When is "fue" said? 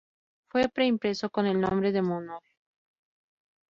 0.49-0.67